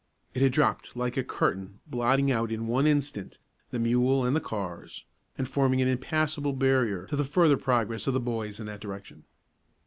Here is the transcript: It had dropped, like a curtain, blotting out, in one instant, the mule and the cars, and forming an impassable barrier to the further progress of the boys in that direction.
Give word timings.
It 0.33 0.41
had 0.41 0.51
dropped, 0.51 0.95
like 0.97 1.15
a 1.15 1.23
curtain, 1.23 1.79
blotting 1.85 2.31
out, 2.31 2.51
in 2.51 2.65
one 2.65 2.87
instant, 2.87 3.37
the 3.69 3.77
mule 3.77 4.25
and 4.25 4.35
the 4.35 4.39
cars, 4.41 5.05
and 5.37 5.47
forming 5.47 5.79
an 5.79 5.87
impassable 5.87 6.53
barrier 6.53 7.05
to 7.05 7.15
the 7.15 7.23
further 7.23 7.55
progress 7.55 8.07
of 8.07 8.15
the 8.15 8.19
boys 8.19 8.59
in 8.59 8.65
that 8.65 8.79
direction. 8.81 9.25